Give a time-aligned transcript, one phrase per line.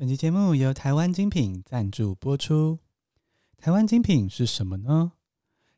[0.00, 2.78] 本期节目由台湾精品赞助播出。
[3.56, 5.10] 台湾精品是什么呢？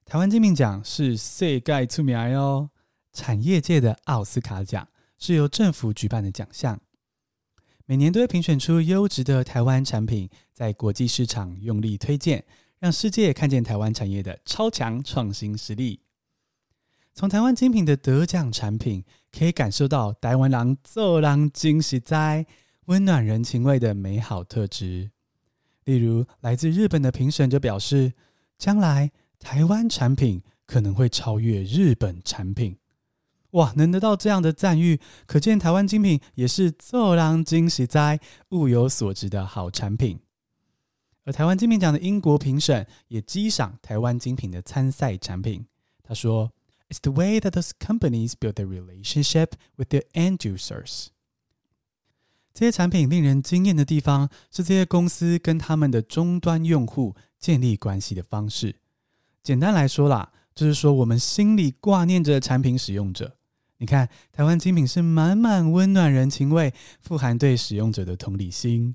[0.04, 2.69] 台湾精品奖是世界出名哦，
[3.14, 4.87] 产业界的奥斯卡奖，
[5.17, 6.79] 是由政府举办的奖项，
[7.87, 12.44] 每年都会评选出优质的台湾产品，在国际市场用力推荐，
[12.78, 15.98] 让世界看见台湾产业的超强创新实力。
[17.14, 22.46] 从台湾精品的得奖产品，可以感受到台湾人做人真实在。
[22.91, 25.12] 温暖人情味的美好特质，
[25.85, 28.15] 例如来自日本的评审就表示，
[28.59, 32.77] 将来台湾产品可能会超越日本产品。
[33.53, 40.19] 哇，能得到这样的赞誉，可见台湾精品也是做人真实在、物有所值的好产品。
[41.23, 45.65] 而台湾精品奖的英国评审也激赏台湾精品的参赛产品，
[46.03, 46.51] 他说
[46.89, 51.11] ：“It's the way that those companies build their relationship with their end users。”
[52.53, 58.77] 这些产品令人惊艳的地方是这些公司跟他们的终端用户建立关系的方式。
[59.42, 63.37] 简单来说啦，就是说我们心里挂念着产品使用者。
[63.79, 68.95] 你看，台湾精品是满满温暖人情味，富含对使用者的同理心。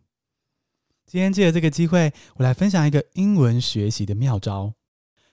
[1.08, 4.75] 今天借着这个机会，我来分享一个英文学习的妙招。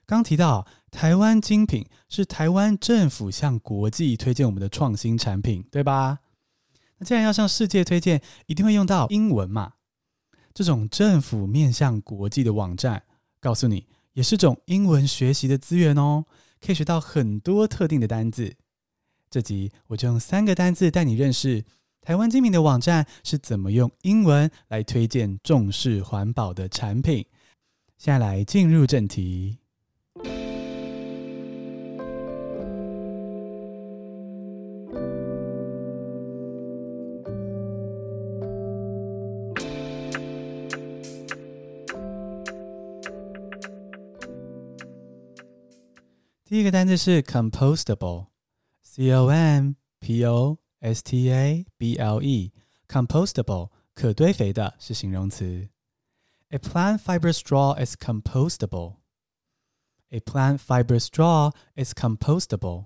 [0.07, 6.20] 刚提到台湾精品是台湾政府向国际推荐我们的创新产品，对吧？
[7.05, 9.75] 既然要向世界推荐，一定会用到英文嘛。
[10.55, 13.03] 这种政府面向国际的网站，
[13.41, 16.25] 告诉你也是种英文学习的资源哦，
[16.61, 18.55] 可以学到很多特定的单字。
[19.30, 21.64] 这集我就用三个单字带你认识
[22.03, 27.25] 台湾精品的网站是怎么用英文来推荐重视环保的产品。
[27.97, 29.61] 现在来进入正题。
[46.52, 55.70] 第一个单词是 compostable，c o m p o s t a b l e，compostable 可堆肥的是形容词。
[56.49, 58.95] A plant fiber straw is compostable.
[60.10, 62.86] A plant fiber straw is compostable.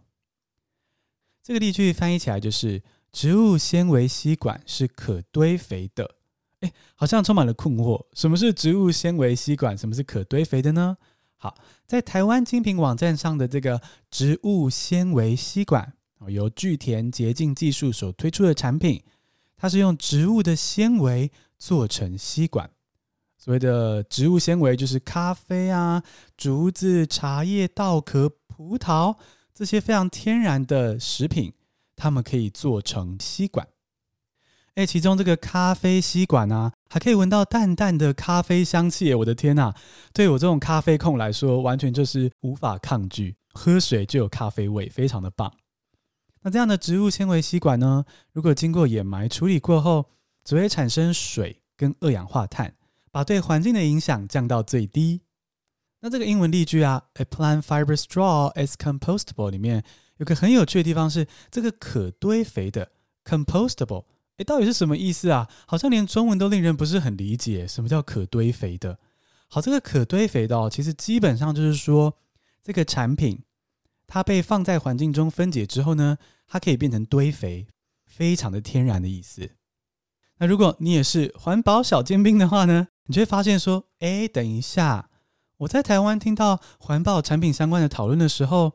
[1.44, 2.82] 这个例句翻译起来就是
[3.12, 6.16] 植物纤维吸管是可堆肥的。
[6.62, 9.78] 诶，好像充满了困惑，什么是植物纤维吸管？
[9.78, 10.98] 什么是可堆肥的呢？
[11.39, 11.55] 好，
[11.87, 13.81] 在台湾精品网站上的这个
[14.11, 15.93] 植物纤维吸管，
[16.29, 19.03] 由聚田洁净技术所推出的产品，
[19.57, 22.71] 它是用植物的纤维做成吸管。
[23.39, 26.03] 所谓的植物纤维，就是咖啡啊、
[26.37, 29.15] 竹子、茶叶、稻壳、葡萄
[29.55, 31.53] 这些非常天然的食品，
[31.95, 33.69] 它们可以做成吸管。
[34.77, 39.15] 哎，其中这个咖啡吸管啊，还可以闻到淡淡的咖啡香气！
[39.15, 39.73] 我的天呐，
[40.13, 43.35] 对我这种咖啡控来说，完全就是无法抗拒。
[43.55, 45.51] 喝水就有咖啡味，非常的棒。
[46.43, 48.05] 那这样的植物纤维吸管呢，
[48.35, 50.11] 如果经过掩埋处理过后，
[50.45, 52.75] 只会产生水跟二氧化碳，
[53.11, 55.23] 把对环境的影响降到最低。
[56.01, 59.83] 那这个英文例句啊，A plant fiber straw is compostable，里面
[60.19, 62.91] 有个很有趣的地方是这个可堆肥的
[63.25, 64.05] compostable。
[64.39, 65.49] 诶，到底是什么意思啊？
[65.67, 67.67] 好像连中文都令人不是很理解。
[67.67, 68.99] 什么叫可堆肥的？
[69.49, 72.19] 好，这个可堆肥的哦，其实基本上就是说，
[72.63, 73.43] 这个产品
[74.07, 77.67] 它被放在环境中分解之后呢，它可以变成堆肥，
[78.05, 79.51] 非常的天然的意思。
[80.39, 85.09] 那如果你也是环保小尖兵的话呢，你就会发现说，诶，等一下，
[85.59, 88.75] 我在台湾听到环保产品相关的讨论的时候，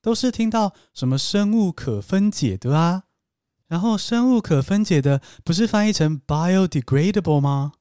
[0.00, 3.04] 都是听到什么生物可分解的啊。
[3.68, 7.72] 然后生物可分解的不是翻译成 biodegradable 吗？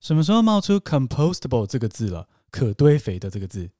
[0.00, 2.28] 什么时候冒出 compostable 这个字了？
[2.50, 3.70] 可堆肥的这个字。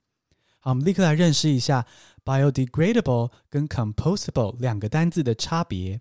[0.60, 1.86] 好，我们立刻来认识一下
[2.24, 6.00] biodegradable 跟 compostable 两个单字的差别。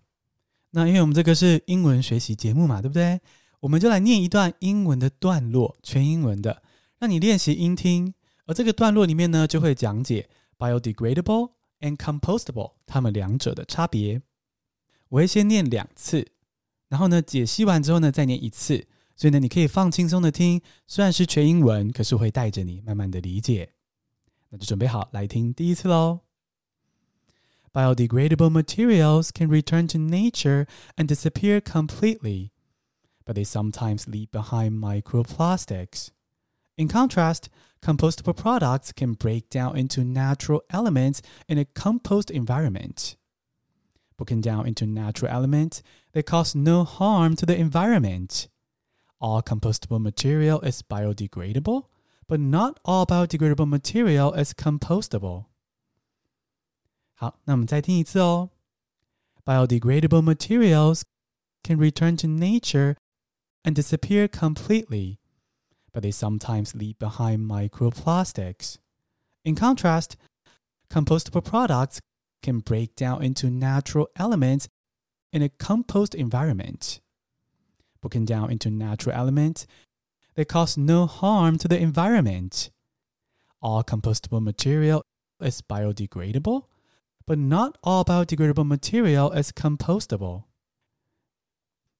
[0.72, 3.20] 那因为我们这个是英文学习节目嘛，对不对？
[3.60, 6.62] 我们就来念一段英文的段落，全英文的，
[6.98, 8.14] 让你练习音听。
[8.46, 14.22] 而这个段落里面呢，就会讲解 biodegradable and compostable 它们两者的差别。
[15.09, 16.27] 我会先念两次，
[16.89, 18.87] 然后呢，解析完之后呢，再念一次。
[19.15, 23.71] 所以呢，你可以放轻松的听，虽然是全英文，可是我会带着你慢慢的理解。
[24.49, 26.19] 那就准备好来听第一次喽。
[27.71, 30.65] Biodegradable materials can return to nature
[30.95, 32.51] and disappear completely,
[33.25, 36.09] but they sometimes leave behind microplastics.
[36.77, 37.45] In contrast,
[37.81, 43.15] compostable products can break down into natural elements in a compost environment.
[44.19, 45.81] Broken down into natural elements,
[46.13, 48.47] they cause no harm to the environment.
[49.19, 51.87] All compostable material is biodegradable,
[52.27, 55.45] but not all biodegradable material is compostable.
[57.13, 58.51] 好，那我们再听一次哦。
[59.45, 61.03] Biodegradable materials
[61.63, 62.95] can return to nature
[63.63, 65.17] and disappear completely,
[65.91, 68.77] but they sometimes leave behind microplastics.
[69.43, 70.15] In contrast,
[70.89, 71.99] compostable products
[72.41, 74.67] can break down into natural elements
[75.31, 76.99] in a compost environment.
[78.01, 79.65] Broken down into natural elements,
[80.35, 82.69] they cause no harm to the environment.
[83.59, 85.03] All compostable material
[85.39, 86.65] is biodegradable,
[87.25, 90.43] but not all biodegradable material is compostable.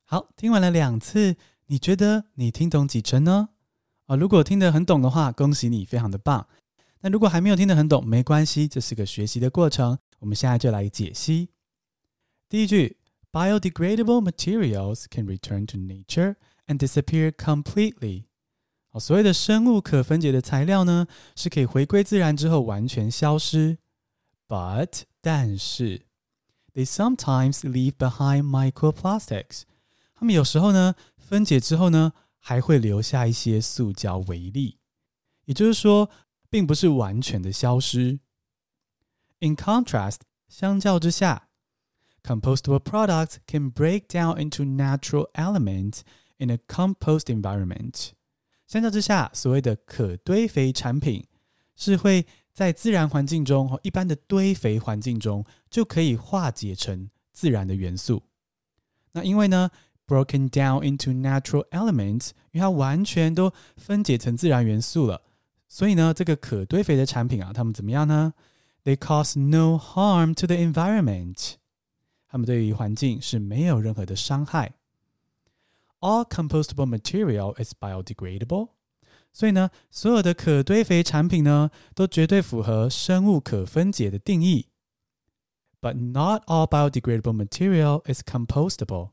[0.03, 3.49] 好，听完了两次，你觉得你听懂几成呢？
[4.05, 6.47] 啊，如果听得很懂的话，恭喜你，非常的棒。
[7.01, 9.97] 那如果还没有听得很懂，没关系，这是个学习的过程。
[10.19, 11.49] 我们现在就来解析。
[12.47, 12.97] 第一句，
[13.31, 16.35] Biodegradable materials can return to nature
[16.67, 18.25] and disappear completely。
[18.91, 23.77] 哦，所谓的生物可分解的材料呢，是可以回归自然之后完全消失。
[24.47, 26.05] But 但是，
[26.73, 29.63] they sometimes leave behind microplastics。
[30.13, 34.77] 它们有时候呢，分解之后呢，还会留下一些塑胶微粒。
[35.45, 36.09] 也就是说，
[36.49, 38.19] 并不是完全的消失。
[39.39, 41.49] In contrast，相较之下，
[42.23, 45.99] compostable products can break down into natural elements
[46.37, 48.09] in a compost environment。
[48.65, 51.27] 相较之下，所谓的可堆肥产品
[51.75, 58.23] 是会在自然环境中，一般的堆肥环境中就可以化解成自然的元素。
[59.11, 59.69] 那因为呢，
[60.07, 65.21] broken down into natural elements，因为它完全都分解成自然元素了。
[65.67, 68.33] 所以呢，这个可堆肥的产品啊，它们怎么样呢
[68.83, 71.55] ？They cause no harm to the environment。
[72.27, 74.73] 它们对于环境是没有任何的伤害。
[75.99, 78.69] All compostable material is biodegradable。
[79.33, 84.67] 所以呢，所有的可堆肥产品呢，都绝对符合生物可分解的定义。
[85.81, 89.11] But not all biodegradable material is compostable。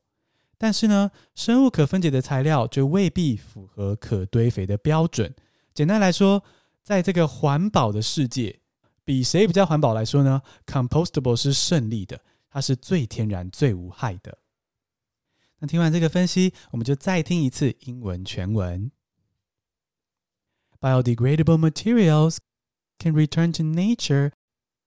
[0.59, 5.35] 但是呢，生物可分解的材料就未必符合可堆肥的标准。
[5.75, 6.45] 简单来说，
[6.85, 8.61] 在这个环保的世界，
[9.07, 10.43] 比谁比较环保来说呢？
[10.67, 14.39] Compostable 是胜利的，它是最天然、最无害的。
[15.59, 18.91] 那听完这个分析，我们就再听一次英文全文。
[20.81, 22.39] Biodegradable materials
[22.99, 24.33] can return to nature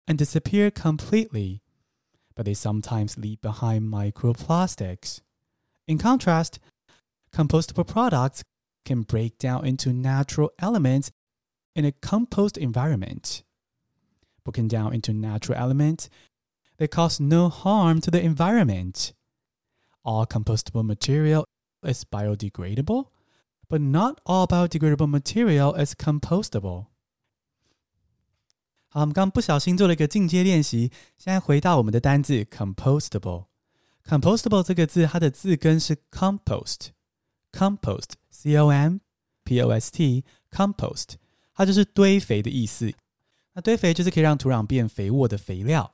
[0.05, 1.61] and disappear completely,
[2.35, 5.19] but they sometimes leave behind microplastics.
[5.87, 6.57] In contrast,
[7.31, 8.41] compostable products
[8.85, 11.09] can break down into natural elements
[11.73, 13.43] in a compost environment.
[14.43, 16.07] Broken down into natural elements,
[16.77, 19.11] they cause no harm to the environment.
[20.01, 21.45] All compostable material
[21.83, 23.07] is biodegradable,
[23.69, 26.87] but not all biodegradable material is compostable.
[28.87, 38.99] 好，我们刚不小心做了一个进阶练习，现在回到我们的单字 compostable。compostable 这个字，它的字根是 compost。compost c o m
[39.43, 41.15] p o s t compost，
[41.53, 42.93] 它就是堆肥的意思。
[43.54, 45.92] 那堆肥就是可以让土壤变肥沃的肥料。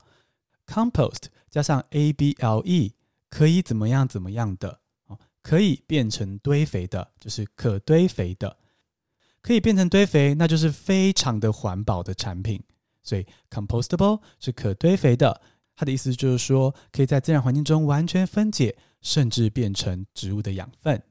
[0.67, 2.95] compost 加上 a b l e
[3.29, 8.57] 可以怎么样怎么样的哦，可以变成堆肥的，就是可堆肥的。
[9.43, 12.63] 可以变成堆肥，那就是非常的环保的产品。
[13.03, 15.41] 所以 compostable 是可堆肥的，
[15.75, 21.03] 它的意思就是说可以在自然环境中完全分解，甚至变成植物的养分。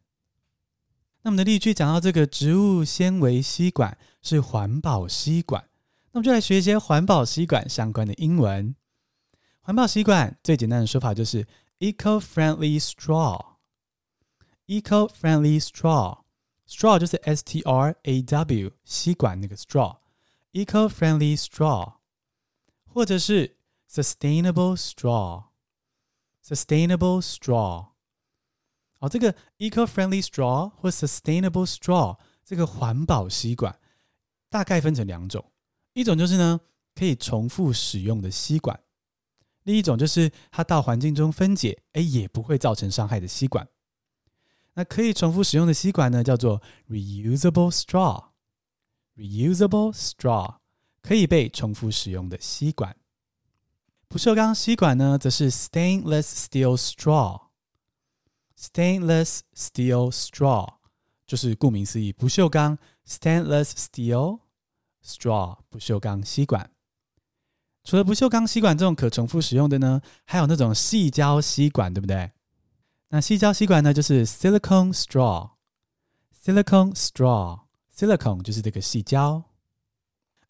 [1.24, 5.68] 那我们的例句讲到这个植物纤维吸管是环保吸管，
[6.12, 8.76] 那我们就来学一些环保吸管相关的英文。
[9.62, 11.48] 环保吸管最简单的说法就是
[11.80, 13.46] eco-friendly straw。
[14.66, 21.96] eco-friendly straw，straw 就是 S T R A W 吸管那个 straw，eco-friendly straw，
[22.86, 23.58] 或者是
[23.92, 27.88] sustainable straw，sustainable straw。
[29.00, 33.80] 好，这个 eco-friendly straw 或 sustainable straw 这个环保吸管
[34.50, 35.49] 大概分成两种，
[36.00, 36.62] 一种就是呢
[36.96, 38.80] 可以重复使用的吸管，
[39.64, 43.68] 另一种就是它到环境中分解，哎也不会造成伤害的吸管。
[44.74, 50.56] 那可以重复使用的吸管呢叫做 reusable straw，reusable straw
[51.02, 52.96] 可以被重复使用的吸管。
[54.08, 57.50] 不锈钢吸管呢则是 stainless steel straw。
[58.58, 60.76] Stainless steel straw
[61.26, 62.78] 就是顾名思义，不锈钢
[63.08, 64.42] stainless steel
[65.10, 66.70] straw 不锈钢吸管。
[67.84, 72.32] 除了不锈钢吸管这种可重复使用的呢，还有那种矽胶吸管，对不对？
[73.10, 75.52] 那矽胶吸管呢，就是 silicone straw。
[76.44, 79.44] silicone straw，silicone 就是这个矽胶。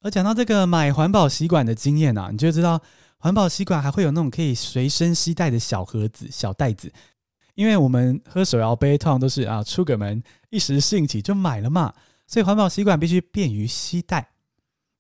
[0.02, 2.82] 而讲到这个买环保吸管的经验啊，你就知道
[3.18, 6.92] 环保吸管还会有那种可以随身携带的小盒子、小袋子。
[7.56, 11.94] 因为我们喝手摇杯通常都是啊出个门一时兴起就买了嘛，
[12.28, 14.32] 所以环保吸管必须便于携带。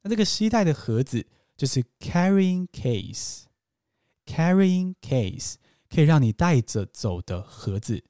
[0.09, 5.55] 这个携带的盒子就是 carrying case，carrying case
[5.89, 8.03] 可以让你带着走的盒子。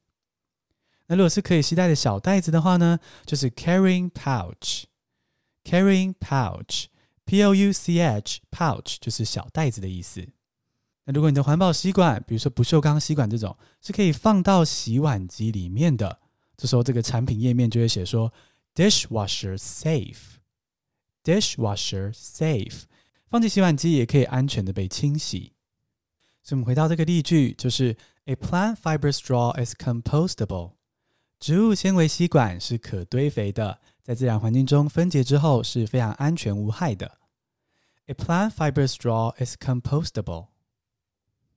[1.07, 10.27] 那如果是可以携带的小袋子的话呢，就是 carrying pouch，carrying pouch，p o u c h pouch 就是小袋子的意思。
[11.05, 16.19] 那如果你的环保吸管，比如说不锈钢吸管这种，是可以放到洗碗机里面的，
[16.55, 18.31] 这时候这个产品页面就会写说
[18.75, 20.37] dishwasher safe
[21.28, 22.82] safe，dishwasher safe，
[23.28, 25.54] 放进洗碗机也可以安全的被清洗。
[26.42, 30.74] 所以我们回到这个例句，就是 A plant fiber straw is compostable。
[31.40, 37.18] 植物纤维吸管是可堆肥的，在自然环境中分解之后是非常安全无害的。
[38.06, 40.48] A plant fiber straw is compostable。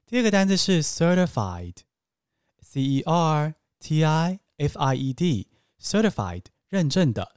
[0.06, 7.36] 第二个单词是 certified，c e r t i f i e d，certified 认证的。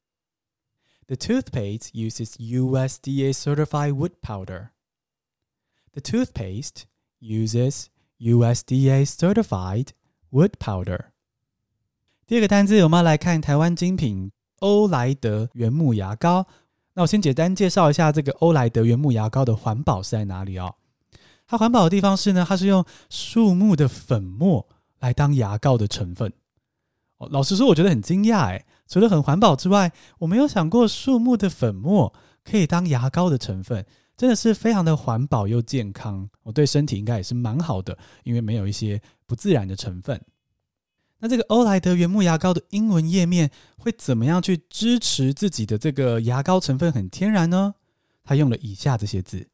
[1.08, 4.70] The toothpaste uses USDA certified wood powder.
[5.94, 6.86] The toothpaste
[7.20, 9.90] uses USDA certified
[10.32, 11.12] wood powder.
[12.26, 14.32] 第二个单字，我们要来看台湾精品
[14.62, 16.48] 欧莱德原木牙膏。
[16.96, 20.74] 那我先简单介绍一下这个欧莱德原木牙膏的环保是在哪里哦。
[21.46, 24.68] 它环保的地方是呢，它是用树木的粉末
[25.00, 26.34] 来当牙膏的成分。
[27.18, 28.66] 哦，老实说，我觉得很惊讶诶。
[28.88, 32.14] 除了很环保之外，我没有想过树木的粉末
[32.44, 36.30] 可以当牙膏的成分，真的是非常的环保又健康。
[36.44, 40.22] 我对身体应该也是蛮好的，因为没有一些不自然的成分。
[41.20, 47.76] 那这个欧莱德原木牙膏的英文页面会怎么样去支持自己的这个牙膏成分很天然呢？
[48.24, 49.48] 他用了以下这些字，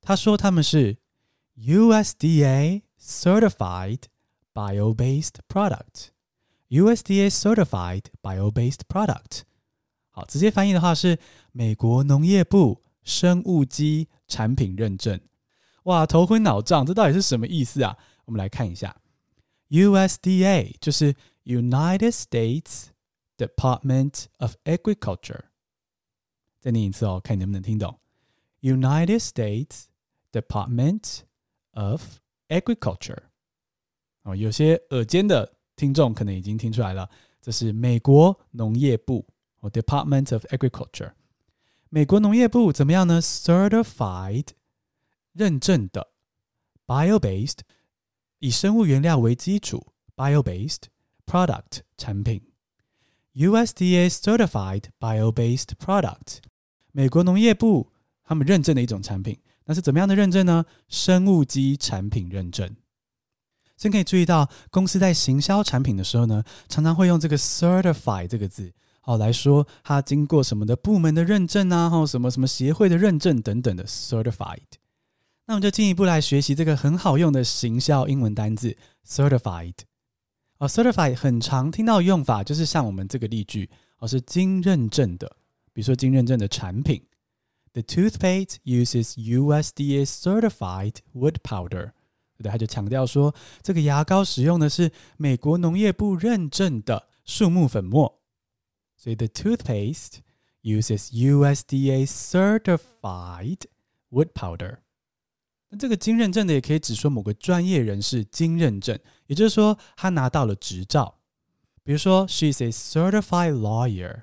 [0.00, 0.98] 他说他们是
[1.56, 4.02] USDA Certified
[4.52, 6.08] Bio-based Product
[6.69, 9.41] Product，USDA Certified Bio-based Product。
[10.09, 11.19] 好，直接翻译的话是
[11.51, 15.19] 美国农业部生物基产品认证。
[15.83, 17.97] 哇，头昏脑胀，这到底是什么意思啊？
[18.25, 18.95] 我们来看一下。
[19.69, 21.15] USDA 就是
[21.45, 22.85] United States
[23.37, 25.45] Department of Agriculture。
[26.59, 27.99] 再念一次哦，看你能不能听懂。
[28.61, 29.85] United States
[30.31, 31.21] Department
[31.71, 33.23] of Agriculture。
[34.21, 37.08] 哦，有些耳尖的 听众可能已经听出来了，
[37.40, 39.24] 这是美国农业部
[39.60, 41.12] 哦，Department of Agriculture。
[41.88, 44.48] 美国农业部怎么样呢？Certified
[45.32, 46.08] 认证的
[46.86, 47.60] ，Bio-based。
[48.40, 50.82] 以生物原料为基础，bio-based
[51.26, 52.40] product 产品
[53.34, 56.38] ，USDA certified bio-based product，
[56.92, 57.90] 美国农业部
[58.22, 60.64] 他们认证的一种产品，那是怎么样的认证呢？
[60.88, 62.76] 生物基产品认证。
[63.78, 74.58] 所以可以注意到，公司在行销产品的时候呢，常常会用这个 certify 这个字，好来说它经过什么的部门的认证啊，或什么什么协会的认证等等的 certified。
[75.46, 79.74] 那我们就进一步来学习这个很好用的行销英文单字 certified。
[80.58, 85.36] 哦，certified 很常听到用法，就是像我们这个例句，哦，是经认证的，
[85.72, 87.00] 比如说经认证的产品。
[87.74, 91.92] The toothpaste uses USDA certified wood powder。
[92.42, 92.50] 对？
[92.50, 98.20] 他就强调说，这个牙膏使用的是美国农业部认证的树木粉末。
[98.96, 100.18] 所以，the toothpaste
[100.62, 103.58] uses USDA certified
[104.10, 104.78] wood powder。
[105.70, 111.18] 那这个经认证的也可以指说某个专业人士经认证，也就是说他拿到了执照。
[111.84, 114.22] 比如说，she's a certified lawyer，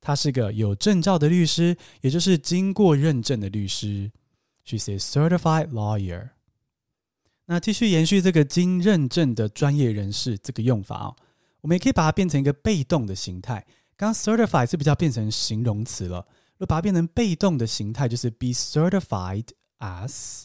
[0.00, 4.12] 她是个有证照的律师，也就是经过认证的律师。
[4.64, 6.30] She's a certified lawyer。
[7.46, 11.16] 那继续延续这个经认证的专业人士这个用法哦，
[11.60, 13.64] 我们也可以把它变成一个被动的形态。
[13.96, 16.26] 刚 certified 是比较变成形容词了，
[16.58, 19.46] 如果把它变成被动的形态，就是 be certified
[19.78, 20.44] as。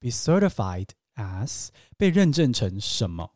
[0.00, 3.30] Be certified as 被认证成什么？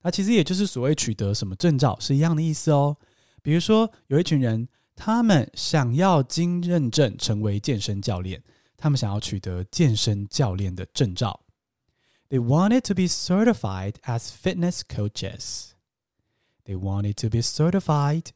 [0.00, 2.96] 那其实也就是所谓取得什么证照是一样的意思哦。
[3.42, 8.42] 比如说，有一群人，他们想要经认证成为健身教练，
[8.78, 11.38] 他们想要取得健身教练的证照。
[12.32, 15.72] They wanted to be certified as fitness coaches.
[16.64, 18.28] They wanted to be certified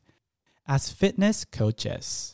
[0.67, 2.33] as fitness coaches.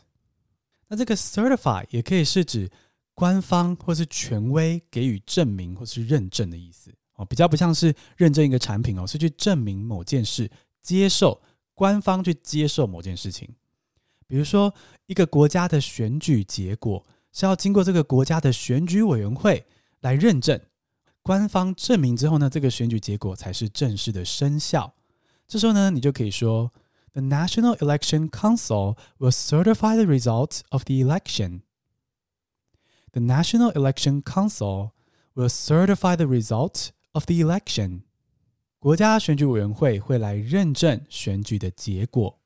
[0.88, 2.71] 那这个 certify 也可以是指。
[3.14, 10.50] 官方或是权威给予证明或是认证的意思哦，比较不像是认证一个产品哦，是去证明某件事，
[10.81, 11.40] 接受
[11.75, 13.54] 官方去接受某件事情。
[14.26, 19.62] 比如说，一个国家的选举结果是要经过这个国家的选举委员会
[20.00, 20.59] 来认证，
[21.23, 24.93] 官方证明之后呢，这个选举结果才是正式的生效。
[25.47, 26.73] 这时候呢，你就可以说
[27.12, 31.61] ：“The National Election Council will certify the result of the election.”
[33.12, 34.91] The National Election Council
[35.35, 38.02] will certify the result of the election.
[38.79, 42.41] 国家选举委员会会来认证选举的结果。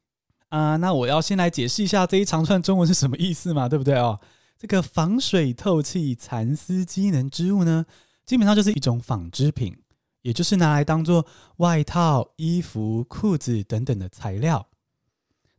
[0.50, 4.20] 啊，那我要先来解释一下这一长串中文是什么意思嘛，对不对哦？
[4.58, 7.86] 这个防水透气蚕丝机能织物呢，
[8.26, 9.78] 基本上就是一种纺织品，
[10.22, 11.26] 也就是拿来当做
[11.58, 14.68] 外套、衣服、裤子等等的材料。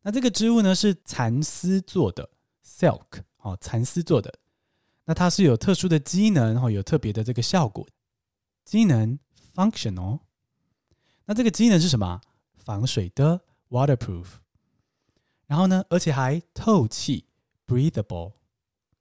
[0.02, 2.28] 那这个织物呢是蚕丝做的
[2.66, 4.34] ，silk 哦，蚕丝做的。
[5.06, 7.86] 那它是有特殊的机能，哦，有特别的这个效果。
[8.64, 9.18] 机能
[9.54, 10.20] functional。
[11.26, 12.20] 那这个机能是什么？
[12.56, 14.26] 防水的 waterproof。
[15.50, 17.24] 然后呢，而且还透气
[17.66, 18.34] ，breathable。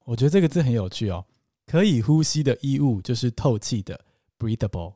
[0.04, 1.24] 我觉得这个字很有趣哦，
[1.64, 4.00] 可以呼吸的衣物就是透气的
[4.36, 4.94] ，breathable。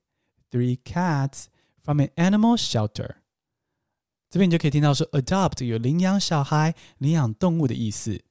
[0.50, 1.44] three cats
[1.82, 3.16] from an animal shelter.
[4.30, 8.22] 这边你就可以听到说，adopt 有领养小孩、领养动物的意思。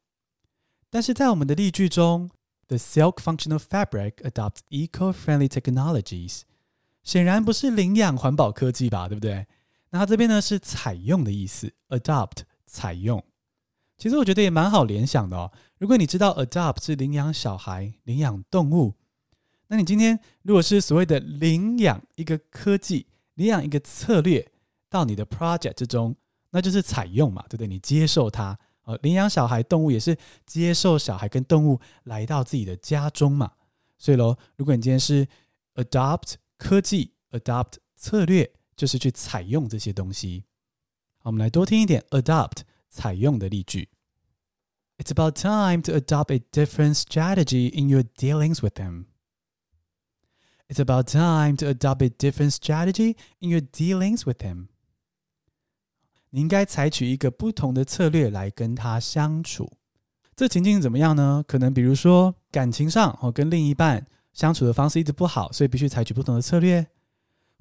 [0.89, 2.31] 但是在我们的例句中
[2.67, 6.43] ，the silk functional fabric adopts eco-friendly technologies，
[7.03, 9.45] 显然不是领养环保科技吧，对不对？
[9.89, 13.21] 那它这边呢是采用的意思，adopt 采用。
[13.97, 15.51] 其实我觉得也蛮好联想的哦。
[15.79, 18.95] 如果你知道 adopt 是领养小孩、领养动物，
[19.67, 24.48] 那你今天如果是所谓的领养一个科技、领养一个策略。
[24.89, 26.15] 到你的 project 之中，
[26.49, 27.67] 那就是采用嘛，对不对？
[27.67, 33.51] 你接受它，呃，领养小孩、动物也是接受小孩跟动物来到自己的家中嘛。
[33.97, 35.27] 所以喽，如果你今天是
[35.75, 40.45] adopt 科技、adopt 策略，就是去采用这些东西。
[41.19, 43.89] 好，我们来多听一点 adopt 采用的例句。
[44.97, 49.05] It's about time to adopt a different strategy in your dealings with them.
[50.67, 54.67] It's about time to adopt a different strategy in your dealings with them.
[56.31, 59.71] 你应该采取一个不同的策略来跟他相处。
[60.35, 61.43] 这情境怎么样呢？
[61.47, 66.85] 可能比如说感情上哦，跟另一半相处的方式一直不好，所以必须采取不同的策略；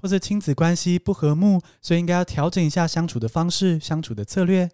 [0.01, 4.71] 或者亲子关系不和睦，所以应该要调整一下相处的方式、相处的策略。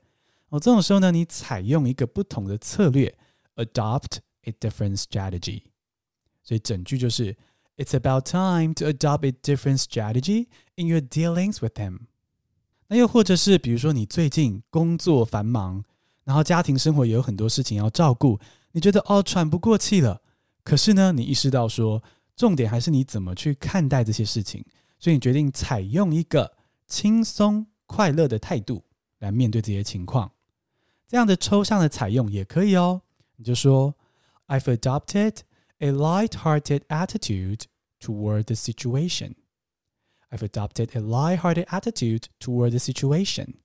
[0.51, 3.17] 哦，这种时候呢，你采用一个不同的策略
[3.57, 5.63] ，adopt a different strategy。
[6.43, 7.35] 所以整句就是
[7.79, 12.01] ：It's about time to adopt a different strategy in your dealings with him。
[12.97, 15.85] 又或者是比如说你最近工作繁忙。
[16.25, 18.41] 然后家庭生活也有很多事情要照顾，
[18.73, 20.23] 你觉得哦喘不过气了。
[20.63, 22.03] 可是呢，你意识到说，
[22.35, 24.65] 重点还是你怎么去看待这些事情，
[24.99, 26.51] 所以你决定采用一个
[26.87, 28.83] 轻松快乐的态度
[29.19, 30.33] 来面对这些情况。
[31.07, 33.03] 这样的抽象的采用也可以哦，
[33.37, 33.95] 你就说
[34.47, 35.41] ，I've adopted
[35.81, 37.65] a light-hearted attitude
[38.01, 39.35] toward the situation.
[40.34, 43.56] I've adopted a light-hearted attitude toward the situation.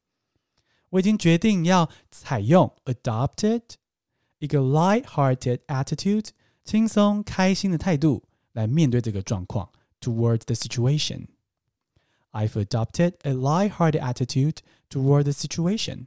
[0.90, 3.62] 我已经决定要采用 adopted
[4.38, 6.28] 一个 light-hearted attitude
[6.64, 11.26] 轻松开心的态度来面对这个状况 toward the situation.
[12.32, 14.58] I've adopted a light-hearted attitude
[14.88, 16.06] toward the situation.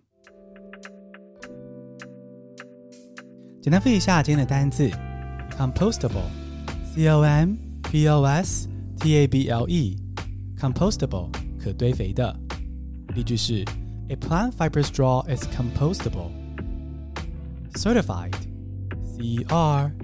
[3.61, 4.89] 简单复习一下今天的单字
[10.62, 12.34] compostable，C-O-M-P-O-S-T-A-B-L-E，compostable 可堆肥的。
[13.14, 13.64] 例句是。
[14.12, 16.30] A plant fiber straw is compostable.
[17.74, 18.36] Certified,
[19.16, 19.94] C-E-R-T-I-F-I-E-D,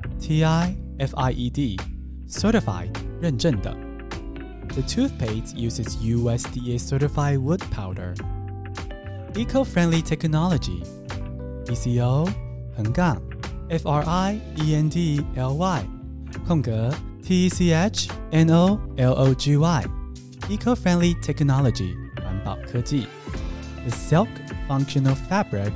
[2.26, 3.76] certified 认证的。
[4.68, 8.14] The toothpaste uses USDA certified wood powder.
[9.34, 10.82] Eco-friendly technology,
[11.70, 12.26] E-C-O
[12.76, 13.20] 横杠
[13.68, 14.38] F-R-I-E-N-D-L-Y
[16.46, 16.90] 空格
[17.22, 17.98] T-E-C-H-N-O-L-O-G-Y,
[20.48, 23.06] Eco-friendly technology 环保科技。
[23.86, 24.28] The silk
[24.66, 25.72] functional fabric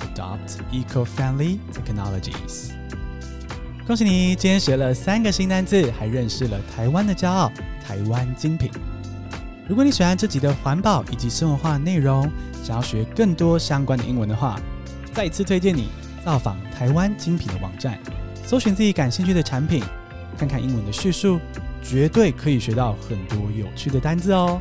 [0.00, 2.70] adopts eco-friendly technologies.
[3.86, 7.52] 恭喜你，今天学了三个新单字，还认识了台湾的骄傲——
[7.86, 8.70] 台湾精品。
[9.68, 12.26] 如果你喜欢这集的环保以及生活化内容，
[12.62, 14.58] 想要学更多相关的英文的话，
[15.12, 15.90] 再次推荐你
[16.24, 17.98] 造访台湾精品的网站，
[18.46, 19.84] 搜寻自己感兴趣的产品，
[20.38, 21.38] 看看英文的叙述，
[21.84, 24.60] 绝对可以学到很多有趣的单字哦。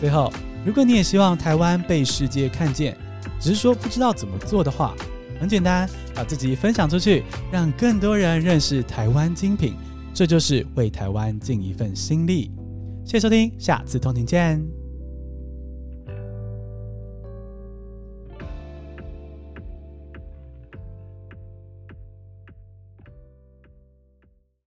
[0.00, 0.32] 最后。
[0.66, 2.96] 如果你也希望台湾被世界看见，
[3.38, 4.94] 只是说不知道怎么做的话，
[5.38, 9.74] 很简单，把自己分享出去，让更多人认识台湾精品，
[10.14, 12.50] 这就是为台湾尽一份心力。
[13.04, 14.83] 谢谢收听，下次通勤见。